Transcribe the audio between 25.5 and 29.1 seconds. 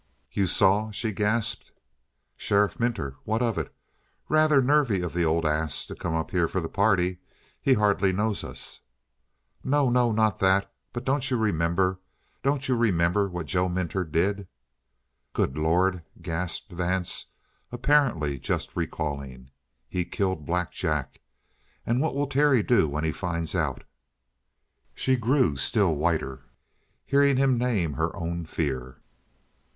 still whiter, hearing him name her own fear.